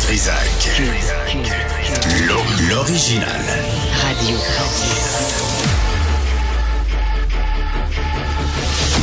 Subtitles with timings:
[0.00, 0.82] Trisac.
[2.68, 3.28] L'original.
[4.02, 4.36] Radio.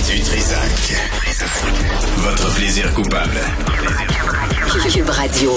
[0.07, 0.95] Du Trisac.
[2.17, 3.39] Votre plaisir coupable.
[4.91, 5.51] Cube Radio.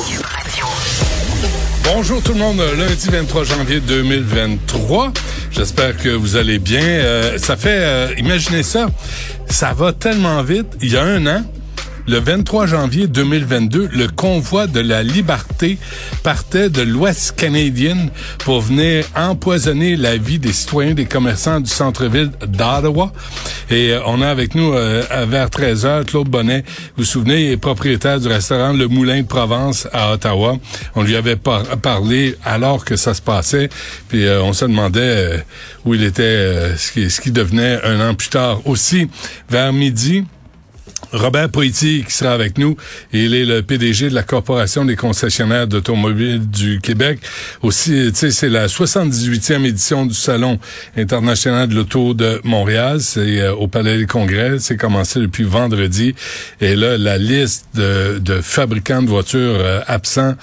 [1.85, 5.13] Bonjour tout le monde, lundi 23 janvier 2023.
[5.51, 6.83] J'espère que vous allez bien.
[6.83, 8.89] Euh, ça fait, euh, imaginez ça,
[9.49, 10.77] ça va tellement vite.
[10.83, 11.45] Il y a un an,
[12.09, 15.77] le 23 janvier 2022, le convoi de la liberté
[16.23, 17.97] partait de l'Ouest canadien
[18.39, 23.13] pour venir empoisonner la vie des citoyens, des commerçants du centre-ville d'Ottawa.
[23.69, 26.65] Et euh, on a avec nous euh, vers 13 heures Claude Bonnet.
[26.97, 30.57] Vous vous souvenez, il est propriétaire du restaurant Le Moulin de Provence à Ottawa.
[30.95, 33.69] On lui avait parlé alors que ça se passait.
[34.09, 35.45] Puis euh, on se demandait
[35.85, 38.67] où il était, ce qui, ce qui devenait un an plus tard.
[38.67, 39.09] Aussi,
[39.51, 40.25] vers midi,
[41.13, 42.77] Robert Poitier qui sera avec nous.
[43.13, 47.21] Il est le PDG de la Corporation des concessionnaires d'automobiles du Québec.
[47.63, 50.59] Aussi, tu sais, c'est la 78e édition du Salon
[50.97, 53.01] international de l'auto de Montréal.
[53.01, 54.59] C'est euh, au Palais des Congrès.
[54.59, 56.15] C'est commencé depuis vendredi.
[56.61, 60.35] Et là, la liste de, fabricants de voitures euh, absents,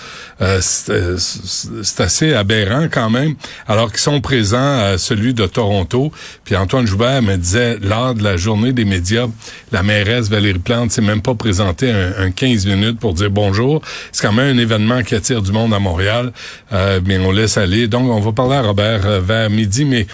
[0.42, 3.36] euh, c'est assez aberrant quand même,
[3.68, 6.12] alors qu'ils sont présents à celui de Toronto.
[6.44, 9.28] Puis Antoine Joubert me disait, lors de la journée des médias,
[9.72, 13.82] la mairesse Valérie Plante s'est même pas présenté un, 15 minutes pour dire bonjour.
[14.12, 16.32] C'est quand même un événement qui attire du monde à Montréal,
[16.74, 17.88] euh, mais on laisse aller.
[17.88, 20.08] Donc, on va parler à Robert euh, vers midi, mais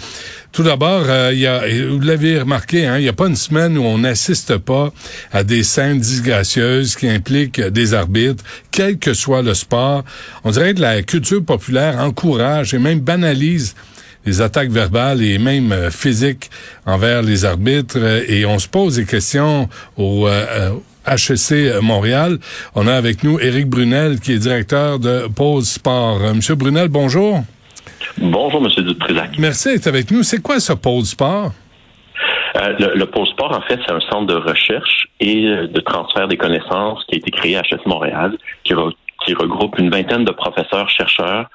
[0.51, 3.77] tout d'abord, euh, y a, vous l'avez remarqué, hein, il n'y a pas une semaine
[3.77, 4.91] où on n'assiste pas
[5.31, 10.03] à des scènes disgracieuses qui impliquent des arbitres, quel que soit le sport.
[10.43, 13.75] On dirait que la culture populaire encourage et même banalise
[14.25, 16.49] les attaques verbales et même euh, physiques
[16.85, 17.97] envers les arbitres.
[17.97, 22.37] Euh, et on se pose des questions au HEC euh, Montréal.
[22.75, 26.19] On a avec nous Éric Brunel, qui est directeur de Pause Sport.
[26.35, 27.41] Monsieur Brunel, bonjour.
[28.17, 29.37] Bonjour, Monsieur Dutrisac.
[29.39, 30.23] Merci d'être avec nous.
[30.23, 31.51] C'est quoi ce Pause Sport?
[32.53, 36.37] le, le Pôle Sport, en fait, c'est un centre de recherche et de transfert des
[36.37, 38.73] connaissances qui a été créé à HEC Montréal, qui,
[39.25, 41.49] qui regroupe une vingtaine de professeurs, chercheurs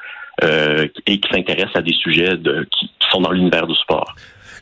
[0.45, 4.15] euh, et qui s'intéressent à des sujets de, qui, sont dans l'univers du sport.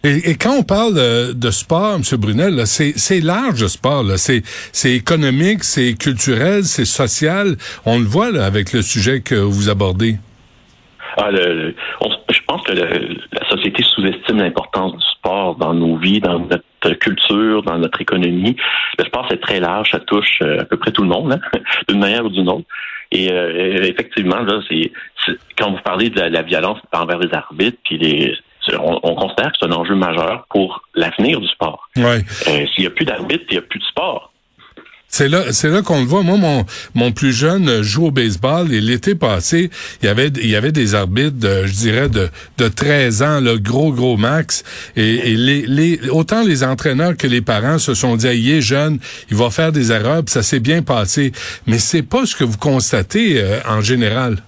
[0.04, 0.94] Et, quand on parle
[1.34, 2.02] de, sport, M.
[2.18, 4.04] Brunel, c'est large le sport.
[4.16, 7.56] C'est économique, c'est culturel, c'est social.
[7.86, 10.16] On le voit là, avec le sujet que vous abordez.
[11.16, 11.74] Ah, le,
[12.30, 13.43] je pense que la société
[13.94, 18.56] sous-estime l'importance du sport dans nos vies, dans notre culture, dans notre économie.
[18.98, 21.60] Le sport, c'est très large, ça touche euh, à peu près tout le monde, hein,
[21.88, 22.66] d'une manière ou d'une autre.
[23.12, 24.92] Et euh, effectivement, là, c'est
[25.56, 28.34] quand vous parlez de la, violence envers les arbitres, puis les
[28.78, 31.88] on, considère que c'est un enjeu majeur pour l'avenir du sport.
[31.96, 32.22] Ouais.
[32.48, 34.32] Euh, s'il n'y a plus d'arbitres, il n'y a plus de sport.
[35.16, 36.24] C'est là, c'est là qu'on le voit.
[36.24, 36.66] Moi, mon,
[36.96, 39.70] mon plus jeune joue au baseball et l'été passé,
[40.02, 43.40] il y avait, il y avait des arbitres, de, je dirais, de, de 13 ans,
[43.40, 44.64] le gros, gros max.
[44.96, 48.98] Et, les, les, autant les entraîneurs que les parents se sont dit, il est jeune,
[49.30, 51.30] il va faire des erreurs, puis ça s'est bien passé.
[51.68, 54.38] Mais c'est pas ce que vous constatez euh, en général.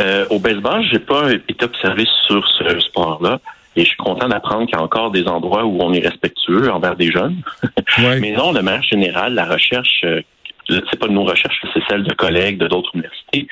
[0.00, 3.40] Euh, au baseball, j'ai pas été observé sur ce sport-là.
[3.76, 6.70] Et je suis content d'apprendre qu'il y a encore des endroits où on est respectueux
[6.70, 7.42] envers des jeunes.
[8.20, 10.20] Mais non, de manière générale, la recherche, euh,
[10.68, 13.46] c'est pas de nos recherches, c'est celle de collègues de d'autres universités.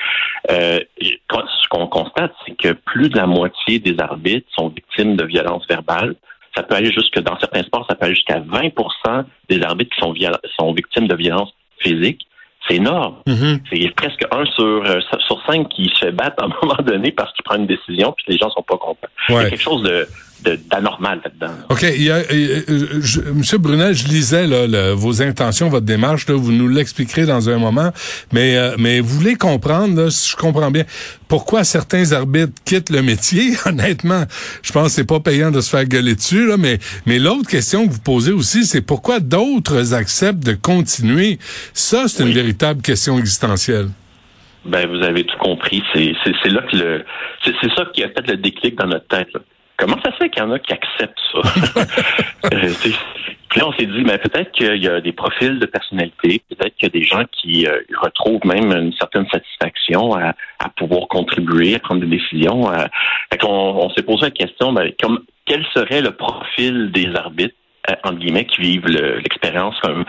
[0.50, 5.24] Euh, ce qu'on constate, c'est que plus de la moitié des arbitres sont victimes de
[5.24, 6.14] violences verbales.
[6.56, 10.00] Ça peut aller jusque dans certains sports, ça peut aller jusqu'à 20% des arbitres qui
[10.00, 10.14] sont,
[10.58, 12.27] sont victimes de violences physiques.
[12.68, 13.16] C'est énorme.
[13.26, 13.60] Mm-hmm.
[13.70, 17.32] C'est presque un sur, euh, sur cinq qui se battent à un moment donné parce
[17.32, 19.08] qu'il prend une décision puis les gens sont pas contents.
[19.28, 20.06] Il y a quelque chose de
[20.42, 21.54] d'anormal là-dedans.
[21.68, 21.82] OK.
[21.82, 26.28] Il y a, euh, Monsieur Brunel, je lisais là, vos intentions, votre démarche.
[26.28, 27.90] Là, vous nous l'expliquerez dans un moment.
[28.32, 30.84] Mais, euh, mais vous voulez comprendre, là, si je comprends bien,
[31.28, 33.52] pourquoi certains arbitres quittent le métier?
[33.66, 34.24] Honnêtement,
[34.62, 36.46] je pense que c'est pas payant de se faire gueuler dessus.
[36.46, 41.38] Là, mais mais l'autre question que vous posez aussi, c'est pourquoi d'autres acceptent de continuer?
[41.72, 43.88] Ça, c'est une véritable question existentielle.
[44.64, 45.82] Ben, vous avez tout compris.
[45.94, 47.04] C'est là que le
[47.44, 49.32] c'est ça qui a fait le déclic dans notre tête.
[49.32, 49.40] Là.
[49.78, 51.38] Comment ça se fait qu'il y en a qui acceptent ça?
[52.52, 52.72] euh,
[53.48, 56.74] puis là, on s'est dit, mais peut-être qu'il y a des profils de personnalité, peut-être
[56.76, 60.34] qu'il y a des gens qui euh, retrouvent même une certaine satisfaction à,
[60.76, 62.68] pouvoir contribuer, à prendre des décisions.
[62.68, 62.88] À...
[63.32, 67.54] Fait on, on s'est posé la question, ben, comme, quel serait le profil des arbitres,
[67.88, 70.04] euh, entre guillemets, qui vivent l'expérience comme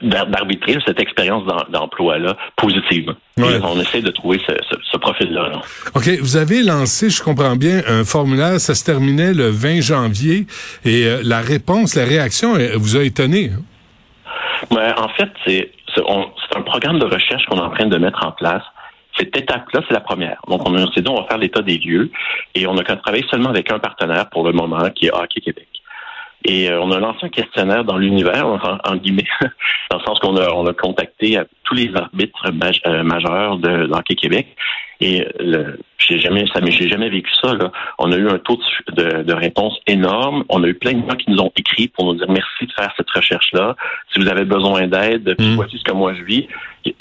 [0.00, 3.14] d'arbitrer cette expérience d'emploi-là positivement.
[3.38, 5.52] On essaie de trouver ce, profil-là.
[5.94, 6.08] OK.
[6.20, 8.60] Vous avez lancé, je comprends bien, un formulaire.
[8.60, 10.46] Ça se terminait le 20 janvier.
[10.84, 13.50] Et euh, la réponse, la réaction vous a étonné.
[13.52, 13.62] Hein?
[14.96, 18.32] en fait, c'est c'est un programme de recherche qu'on est en train de mettre en
[18.32, 18.62] place.
[19.16, 20.40] Cette étape-là, c'est la première.
[20.48, 22.10] Donc, on s'est dit, on va faire l'état des lieux
[22.54, 25.66] et on a travaillé seulement avec un partenaire pour le moment, qui est Hockey Québec.
[26.44, 28.46] Et euh, on a lancé un questionnaire dans l'univers,
[28.84, 29.26] en, guillemets,
[29.90, 32.46] dans le sens qu'on a, on a contacté tous les arbitres
[32.86, 34.46] euh, majeurs de, Hockey Québec.
[35.00, 37.54] Et le, j'ai jamais, ça, mais j'ai jamais vécu ça.
[37.54, 37.70] Là.
[37.98, 38.58] On a eu un taux
[38.92, 40.44] de, de, réponse énorme.
[40.48, 42.72] On a eu plein de gens qui nous ont écrit pour nous dire merci de
[42.72, 43.76] faire cette recherche-là.
[44.12, 45.54] Si vous avez besoin d'aide, mmh.
[45.54, 46.48] voici ce que moi je vis.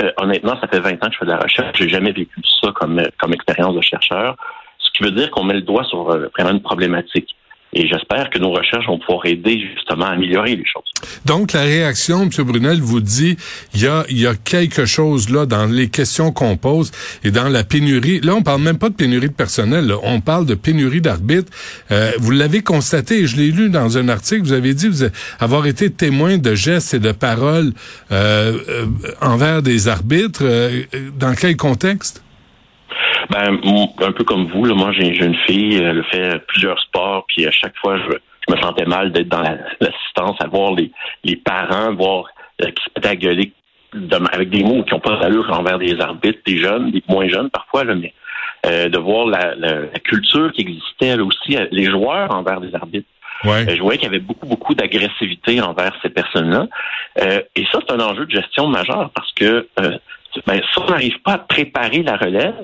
[0.04, 1.76] Euh, honnêtement, ça fait 20 ans que je fais de la recherche.
[1.80, 4.36] J'ai jamais vécu ça comme comme expérience de chercheur.
[4.78, 7.37] Ce qui veut dire qu'on met le doigt sur vraiment une problématique.
[7.80, 10.92] Et j'espère que nos recherches vont pouvoir aider justement à améliorer les choses.
[11.26, 12.30] Donc, la réaction, M.
[12.44, 13.38] Brunel, vous dit,
[13.76, 16.92] il y a, il y a quelque chose là dans les questions qu'on pose
[17.24, 18.20] et dans la pénurie.
[18.22, 21.52] Là, on parle même pas de pénurie de personnel, on parle de pénurie d'arbitres.
[21.92, 25.04] Euh, vous l'avez constaté, je l'ai lu dans un article, vous avez dit vous
[25.40, 27.74] avoir été témoin de gestes et de paroles
[28.12, 28.86] euh, euh
[29.22, 30.42] envers des arbitres.
[30.42, 30.82] Euh,
[31.20, 32.24] dans quel contexte?
[33.30, 33.60] Ben,
[34.00, 37.52] un peu comme vous, là, moi j'ai une fille, elle fait plusieurs sports, puis à
[37.52, 38.18] chaque fois je,
[38.50, 40.92] me sentais mal d'être dans l'assistance, à voir les,
[41.26, 42.28] les parents, voir
[42.62, 43.52] euh, qui se mettaient à gueuler
[44.32, 47.50] avec des mots qui n'ont pas d'allure envers des arbitres, des jeunes, des moins jeunes
[47.50, 48.14] parfois, là, mais
[48.66, 52.74] euh, de voir la, la, culture qui existait là aussi, euh, les joueurs envers des
[52.76, 53.08] arbitres.
[53.44, 53.66] Ouais.
[53.76, 56.68] je voyais qu'il y avait beaucoup, beaucoup d'agressivité envers ces personnes-là.
[57.56, 59.68] et ça, c'est un enjeu de gestion majeur parce que
[60.48, 62.56] ben, si on n'arrive pas à préparer la relève,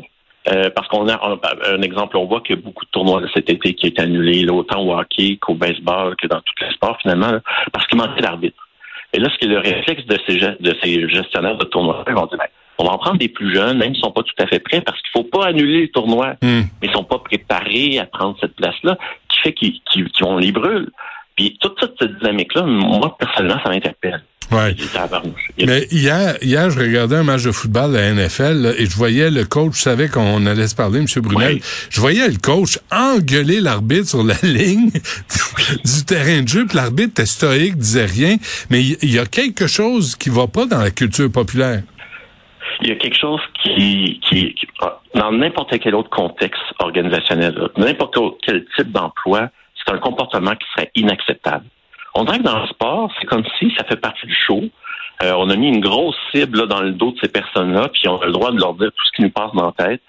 [0.51, 1.19] euh, parce qu'on a
[1.67, 3.99] un, exemple, on voit qu'il y a beaucoup de tournois de cet été qui est
[3.99, 7.39] annulé, autant au hockey qu'au baseball, que dans tous les sports finalement,
[7.71, 8.67] parce qu'il manquait d'arbitre.
[9.13, 12.13] Et là, ce qui est le réflexe de ces, de ces gestionnaires de tournois, ils
[12.13, 12.47] vont dire, ben,
[12.79, 14.81] on va en prendre des plus jeunes, même s'ils sont pas tout à fait prêts,
[14.81, 16.61] parce qu'il faut pas annuler le tournoi, hmm.
[16.81, 18.97] mais ils sont pas préparés à prendre cette place-là,
[19.29, 20.05] qui fait qu'ils qu
[20.39, 20.89] les brûlent.
[21.35, 24.23] Puis toute cette dynamique-là, moi, personnellement, ça m'interpelle.
[24.53, 24.75] Ouais.
[25.65, 29.31] Mais hier, hier, je regardais un match de football de la NFL et je voyais
[29.31, 31.05] le coach, je savais qu'on allait se parler, M.
[31.21, 31.59] Brunel.
[31.89, 37.11] Je voyais le coach engueuler l'arbitre sur la ligne du terrain de jeu, puis l'arbitre
[37.11, 38.35] était stoïque, disait rien.
[38.69, 41.81] Mais il y, a quelque chose qui va pas dans la culture populaire.
[42.81, 48.17] Il y a quelque chose qui, qui, ah, dans n'importe quel autre contexte organisationnel, n'importe
[48.43, 51.65] quel type d'emploi, c'est un comportement qui serait inacceptable.
[52.15, 54.61] On dirait que dans le sport, c'est comme si ça fait partie du show.
[55.21, 58.17] Euh, on a mis une grosse cible dans le dos de ces personnes-là, puis on
[58.19, 60.01] a le droit de leur dire tout ce qui nous passe dans la tête.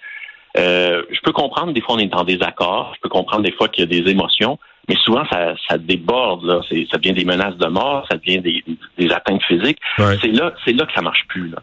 [0.57, 2.93] Euh, je peux comprendre, des fois, on est dans des accords.
[2.97, 4.59] Je peux comprendre, des fois, qu'il y a des émotions.
[4.89, 6.45] Mais souvent, ça, ça déborde.
[6.45, 6.61] Là.
[6.91, 8.63] Ça devient des menaces de mort, ça devient des,
[8.99, 9.79] des atteintes physiques.
[9.97, 11.49] C'est là, c'est là que ça marche plus.
[11.49, 11.59] Là.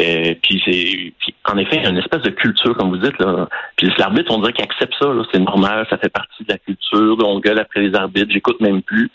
[0.00, 2.98] Euh, puis c'est, puis en effet, il y a une espèce de culture, comme vous
[2.98, 3.18] dites.
[3.18, 3.48] Là.
[3.76, 5.08] Puis l'arbitre, on dirait qu'il accepte ça.
[5.32, 7.16] C'est normal, ça fait partie de la culture.
[7.24, 8.30] On gueule après les arbitres.
[8.30, 9.10] J'écoute même plus.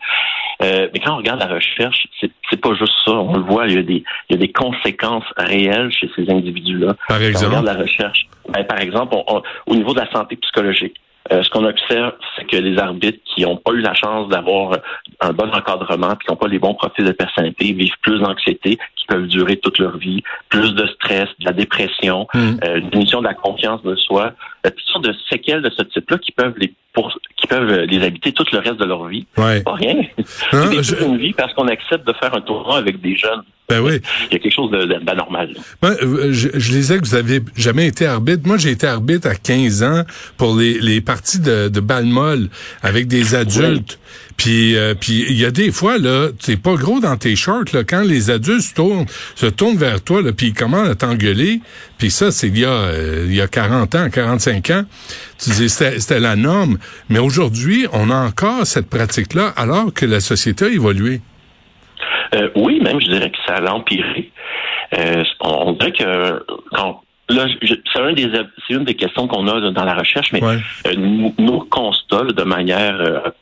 [0.61, 3.13] Euh, mais quand on regarde la recherche, c'est, c'est pas juste ça.
[3.13, 6.29] On le voit, il y a des, il y a des conséquences réelles chez ces
[6.29, 6.95] individus-là.
[7.07, 8.27] Par exemple, on regarde la recherche.
[8.49, 9.15] Ben, par exemple,
[9.65, 10.95] au niveau de la santé psychologique.
[11.31, 14.77] Euh, ce qu'on observe, c'est que les arbitres qui n'ont pas eu la chance d'avoir
[15.19, 18.77] un bon encadrement, puis qui n'ont pas les bons profils de personnalité, vivent plus d'anxiété,
[18.95, 22.39] qui peuvent durer toute leur vie, plus de stress, de la dépression, mmh.
[22.63, 24.33] euh, une diminution de la confiance de soi,
[24.63, 26.73] toutes sortes de séquelles de ce type-là qui peuvent les
[27.47, 29.25] qui peuvent les habiter tout le reste de leur vie.
[29.37, 29.61] Ouais.
[29.61, 29.95] Pas rien.
[30.51, 33.43] Hein, c'est une vie parce qu'on accepte de faire un tournoi avec des jeunes.
[33.69, 33.99] Ben oui.
[34.29, 35.49] Il y a quelque chose d'anormal.
[35.81, 38.47] Ben, je, je disais que vous avez jamais été arbitre.
[38.47, 40.03] Moi, j'ai été arbitre à 15 ans
[40.37, 42.47] pour les, les parties de, de balle molle
[42.81, 43.99] avec des adultes.
[44.37, 47.73] Puis euh, puis il y a des fois là, t'es pas gros dans tes shorts
[47.73, 50.95] là quand les adultes se tournent, se tournent vers toi là, puis ils commencent à
[50.95, 51.59] t'engueuler.
[51.97, 54.83] Puis ça c'est il y a euh, il y a 40 ans, 45 ans.
[55.39, 56.77] Tu dis c'était la norme,
[57.09, 61.21] mais aujourd'hui, on a encore cette pratique là alors que la société a évolué.
[62.35, 64.31] Euh, oui, même, je dirais que ça a empiré.
[64.97, 68.31] Euh, on, dirait que quand Là, c'est un des,
[68.65, 73.33] c'est une des questions qu'on a dans la recherche, mais euh, nos, constats, de manière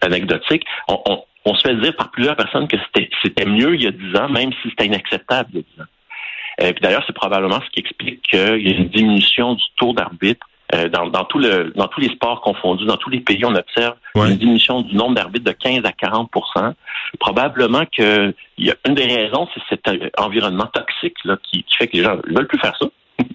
[0.00, 3.90] anecdotique, on, on, se fait dire par plusieurs personnes que c'était, mieux il y a
[3.90, 6.66] dix ans, même si c'était inacceptable il y a dix ans.
[6.68, 9.92] Et puis d'ailleurs, c'est probablement ce qui explique qu'il y a une diminution du taux
[9.92, 13.44] d'arbitre euh, dans, dans, tout le, dans tous les sports confondus, dans tous les pays,
[13.44, 16.72] on observe une diminution du nombre d'arbitres de 15 à 40%
[17.20, 21.76] Probablement que y a une des raisons, c'est cet euh, environnement toxique là, qui, qui
[21.76, 22.86] fait que les gens ne veulent plus faire ça.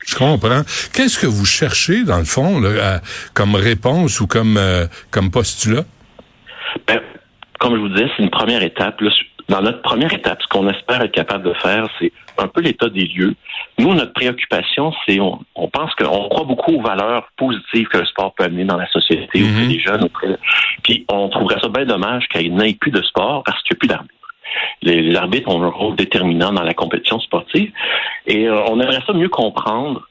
[0.08, 0.62] Je comprends.
[0.94, 3.02] Qu'est-ce que vous cherchez, dans le fond, là,
[3.36, 5.84] comme réponse ou comme, euh, comme postulat?
[6.88, 7.02] Ben,
[7.60, 9.02] comme je vous disais, c'est une première étape.
[9.50, 12.90] dans notre première étape, ce qu'on espère être capable de faire, c'est un peu l'état
[12.90, 13.34] des lieux.
[13.80, 15.40] Nous, notre préoccupation, c'est on,
[15.72, 19.44] pense qu'on croit beaucoup aux valeurs positives que le sport peut amener dans la société
[19.44, 19.70] auprès mhm.
[19.70, 20.04] des jeunes.
[20.04, 20.28] Auprès,
[20.84, 23.78] puis on trouverait ça bien dommage qu'il n'y ait plus de sport parce qu'il n'y
[23.78, 24.14] a plus d'arbitre.
[24.82, 27.72] Les, arbitres ont un rôle déterminant dans la compétition sportive.
[28.28, 30.08] Et on aimerait ça mieux comprendre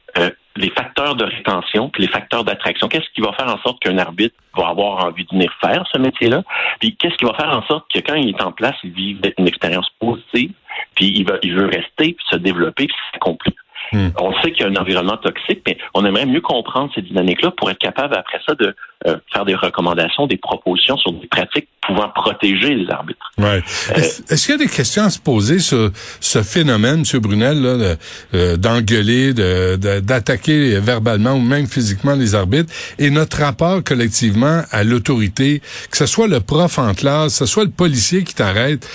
[0.56, 2.88] les facteurs de rétention puis les facteurs d'attraction.
[2.88, 5.98] Qu'est-ce qui va faire en sorte qu'un arbitre va avoir envie de venir faire ce
[5.98, 6.42] métier-là?
[6.80, 9.20] Puis qu'est-ce qui va faire en sorte que quand il est en place, il vive
[9.38, 10.52] une expérience positive,
[10.94, 13.54] puis il, va, il veut rester, puis se développer, puis s'accomplir?
[13.92, 14.08] Hmm.
[14.20, 17.52] On sait qu'il y a un environnement toxique, mais on aimerait mieux comprendre ces dynamiques-là
[17.52, 18.74] pour être capable après ça de
[19.06, 23.30] euh, faire des recommandations, des propositions sur des pratiques pouvant protéger les arbitres.
[23.36, 23.62] Ouais.
[23.90, 24.00] Euh,
[24.30, 27.20] est-ce, qu'il y a des questions à se poser sur ce phénomène, M.
[27.20, 27.98] Brunel,
[28.32, 34.82] euh, d'engueuler, de, d'attaquer verbalement ou même physiquement les arbitres, et notre rapport collectivement à
[34.82, 35.60] l'autorité,
[35.90, 38.88] que ce soit le prof en classe, que ce soit le policier qui t'arrête,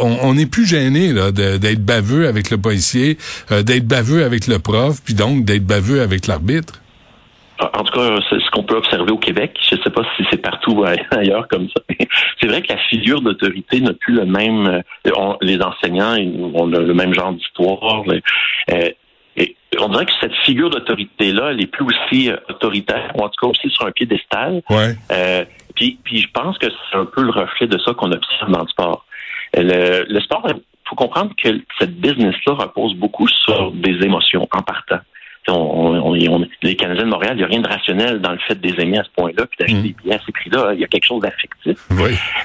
[0.00, 3.18] on n'est plus gêné d'être baveux avec le policier,
[3.50, 6.80] d'être baveux avec le prof, puis donc d'être baveux avec l'arbitre?
[7.60, 9.56] En tout cas, c'est ce qu'on peut observer au Québec.
[9.70, 11.82] Je ne sais pas si c'est partout ailleurs comme ça.
[12.40, 14.82] C'est vrai que la figure d'autorité n'a plus le même.
[15.06, 16.16] Euh, les enseignants
[16.54, 18.04] ont le même genre d'histoire.
[18.70, 18.90] Euh,
[19.80, 23.40] on dirait que cette figure d'autorité-là, elle est plus aussi euh, autoritaire, ou en tout
[23.40, 24.62] cas aussi sur un piédestal.
[24.70, 24.96] Ouais.
[25.74, 28.62] puis, puis je pense que c'est un peu le reflet de ça qu'on observe dans
[28.62, 29.06] le sport.
[29.56, 34.62] Le, le sport, il faut comprendre que cette business-là repose beaucoup sur des émotions en
[34.62, 35.00] partant
[35.46, 38.82] les Canadiens de Montréal, il n'y a rien de rationnel dans le fait de les
[38.82, 39.82] aimer à ce point-là, puis d'acheter mm.
[39.82, 40.72] des billets à ces prix-là.
[40.74, 41.78] Il y a quelque chose d'affectif.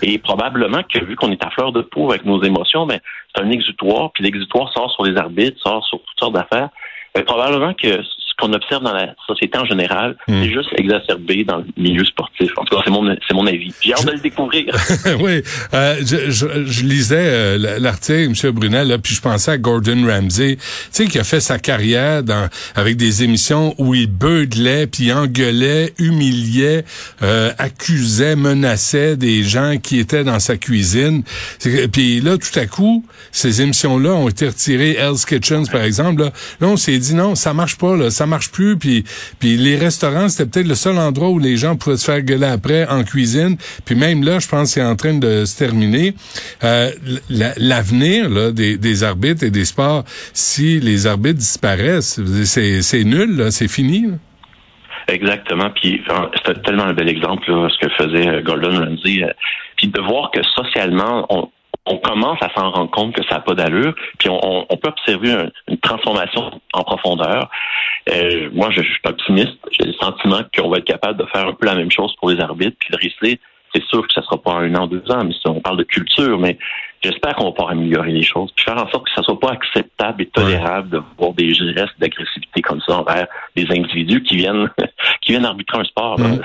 [0.02, 3.00] Et probablement que vu qu'on est à fleur de peau avec nos émotions, ben,
[3.34, 6.70] c'est un exutoire, puis l'exutoire sort sur les arbitres, sort sur toutes sortes d'affaires.
[7.16, 8.02] Ben, probablement que
[8.40, 10.42] qu'on observe dans la société en général, hmm.
[10.42, 12.52] c'est juste exacerbé dans le milieu sportif.
[12.58, 13.74] En tout cas, c'est mon, c'est mon avis.
[13.82, 14.66] J'ai hâte de le découvrir.
[15.20, 15.44] oui.
[15.74, 18.52] Euh, je, je, je, lisais euh, l'article, M.
[18.52, 22.24] Brunel, là, puis je pensais à Gordon Ramsay, tu sais, qui a fait sa carrière
[22.24, 26.86] dans avec des émissions où il beuglait, puis engueulait, humiliait,
[27.22, 31.24] euh, accusait, menaçait des gens qui étaient dans sa cuisine.
[31.92, 34.96] Puis là, tout à coup, ces émissions-là ont été retirées.
[34.98, 36.24] Hell's Kitchens, par exemple.
[36.24, 36.32] Là,
[36.62, 37.96] là on s'est dit, non, ça marche pas.
[37.96, 38.78] Là, ça marche plus.
[38.78, 39.04] Puis,
[39.40, 42.48] puis les restaurants, c'était peut-être le seul endroit où les gens pouvaient se faire gueuler
[42.48, 43.58] après en cuisine.
[43.86, 46.14] Puis même là, je pense que c'est en train de se terminer.
[46.64, 46.92] Euh,
[47.30, 54.08] L'avenir des, des arbitres et des sports, si les arbitres disparaissent, c'est nul, c'est fini.
[55.08, 55.70] Exactement.
[55.72, 56.02] Puis
[56.36, 59.24] c'était tellement un bel exemple ce que faisait euh, Gordon Ramsay.
[59.24, 59.34] Euh,
[59.78, 61.50] puis de voir que socialement, on,
[61.86, 65.50] on commence à s'en rendre compte que ça n'a pas d'allure, puis on, peut observer
[65.68, 67.50] une transformation en profondeur.
[68.12, 69.58] Euh, moi, je, suis optimiste.
[69.72, 72.30] J'ai le sentiment qu'on va être capable de faire un peu la même chose pour
[72.30, 73.40] les arbitres, puis le risquer.
[73.74, 76.40] C'est sûr que ça sera pas un an, deux ans, mais on parle de culture,
[76.40, 76.58] mais
[77.04, 79.52] j'espère qu'on va pouvoir améliorer les choses, puis faire en sorte que ça soit pas
[79.52, 84.70] acceptable et tolérable de voir des gestes d'agressivité comme ça envers des individus qui viennent
[85.22, 86.20] qui viennent arbitrer un sport.
[86.20, 86.42] Mmh.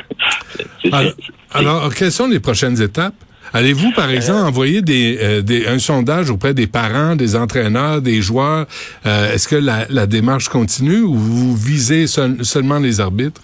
[1.53, 3.15] alors, quelles sont les prochaines étapes?
[3.55, 8.21] Allez-vous, par euh, exemple, envoyer euh, des, un sondage auprès des parents, des entraîneurs, des
[8.21, 8.67] joueurs?
[9.07, 13.43] Euh, est-ce que la, démarche continue ou vous visez seulement les arbitres?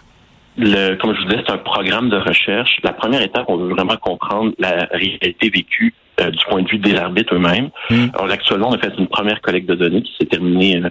[0.59, 2.71] Le, comme je vous disais, c'est un programme de recherche.
[2.83, 6.97] La première étape, on veut vraiment comprendre la réalité vécue du point de vue des
[6.97, 7.71] arbitres eux-mêmes.
[7.89, 8.09] Hmm.
[8.13, 10.83] Alors, actuellement, on a fait une première collecte de données qui s'est terminée,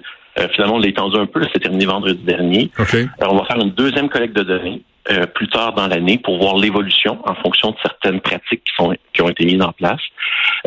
[0.53, 2.71] finalement, on l'a étendu un peu, c'est terminé vendredi dernier.
[3.19, 6.37] Alors, on va faire une deuxième collecte de données euh, plus tard dans l'année pour
[6.37, 10.01] voir l'évolution en fonction de certaines pratiques qui sont qui ont été mises en place.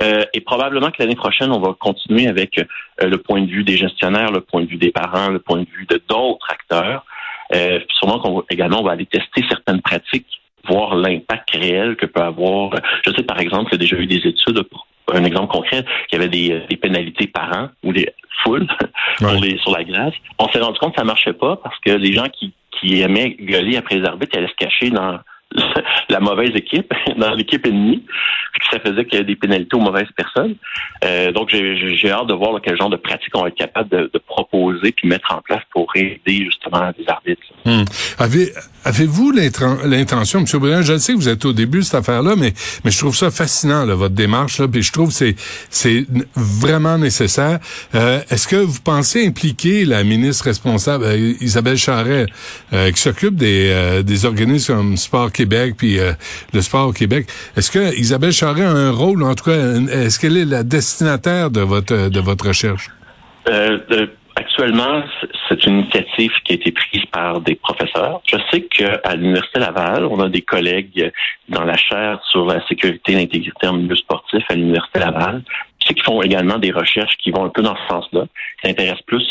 [0.02, 2.64] Euh, et probablement que l'année prochaine, on va continuer avec euh,
[3.06, 5.68] le point de vue des gestionnaires, le point de vue des parents, le point de
[5.68, 7.04] vue de d'autres acteurs.
[7.54, 10.26] Euh, sûrement qu'on va également on va aller tester certaines pratiques,
[10.66, 12.70] voir l'impact réel que peut avoir.
[13.06, 15.84] Je sais par exemple, il y a déjà eu des études pour un exemple concret,
[16.10, 18.08] il y avait des, des pénalités par an ou des
[18.42, 18.66] foules
[19.40, 20.14] les, sur la glace.
[20.38, 23.36] On s'est rendu compte que ça marchait pas parce que les gens qui qui aimait
[23.40, 25.20] gueuler après les arbitres, allait se cacher dans
[26.08, 28.04] la mauvaise équipe, dans l'équipe ennemie,
[28.70, 30.54] ça faisait qu'il y avait des pénalités aux mauvaises personnes.
[31.04, 34.10] Euh, donc, j'ai hâte de voir quel genre de pratique on va être capable de,
[34.26, 37.42] proposer puis mettre en place pour aider justement les arbitres.
[37.66, 37.84] Hmm.
[38.84, 40.46] Avez-vous l'intention, M.
[40.58, 42.52] Brunel, je sais que vous êtes au début de cette affaire-là, mais,
[42.84, 45.34] mais je trouve ça fascinant, là, votre démarche, là, puis je trouve que
[45.70, 47.58] c'est, vraiment nécessaire.
[47.94, 52.26] Euh, est-ce que vous pensez impliquer la ministre responsable, euh, Isabelle Charret,
[52.72, 55.98] euh, qui s'occupe des, des organismes comme Sport Québec, puis
[56.52, 57.26] le sport au Québec,
[57.56, 61.60] est-ce que Isabelle Charret un rôle, en tout cas, est-ce qu'elle est la destinataire de
[61.60, 62.90] votre, de votre recherche?
[64.34, 65.02] Actuellement,
[65.48, 68.22] c'est une initiative qui a été prise par des professeurs.
[68.26, 71.12] Je sais qu'à l'Université Laval, on a des collègues
[71.50, 75.42] dans la chaire sur la sécurité et l'intégrité en milieu sportif à l'Université Laval.
[75.80, 78.24] Qu'ils font également des recherches qui vont un peu dans ce sens-là,
[78.60, 79.28] qui s'intéressent plus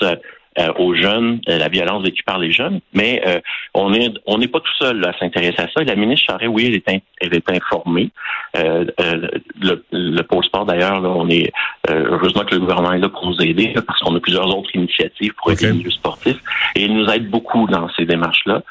[0.59, 2.81] euh, aux jeunes, euh, la violence vécue par les jeunes.
[2.93, 3.39] Mais euh,
[3.73, 5.83] on est on n'est pas tout seul à s'intéresser à ça.
[5.83, 8.09] La ministre Charest, oui, elle est, elle est informée.
[8.53, 11.51] le, le pôle sport, d'ailleurs, on est
[11.87, 15.33] heureusement que le gouvernement est là pour nous aider parce qu'on a plusieurs autres initiatives
[15.37, 16.41] pour aider les milieux sportifs.
[16.75, 18.61] Et il nous aide beaucoup dans ces démarches-là.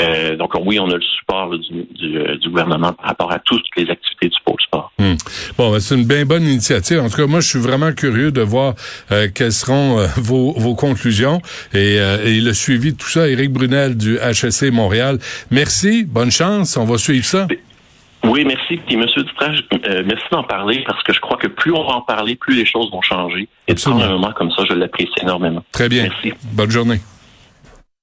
[0.00, 3.64] Euh, donc oui, on a le support du, du, du, gouvernement par rapport à toutes
[3.76, 4.92] les activités du pôle sport.
[4.98, 5.14] Hmm.
[5.56, 7.00] Bon, ben, c'est une bien bonne initiative.
[7.00, 8.74] En tout cas, moi, je suis vraiment curieux de voir
[9.10, 11.40] euh, quelles seront euh, vos, vos, conclusions
[11.72, 13.28] et, et, le suivi de tout ça.
[13.28, 15.18] Éric Brunel du HSC Montréal.
[15.50, 16.76] Merci, bonne chance.
[16.76, 17.46] On va suivre ça.
[18.24, 18.76] Oui, merci.
[18.86, 19.06] Puis, M.
[19.16, 19.64] Dutrage,
[20.04, 22.66] merci d'en parler parce que je crois que plus on va en parler, plus les
[22.66, 23.48] choses vont changer.
[23.68, 24.02] Et Absolument.
[24.02, 25.64] un moment comme ça, je l'apprécie énormément.
[25.72, 26.04] Très bien.
[26.04, 26.32] Merci.
[26.52, 27.00] Bonne journée.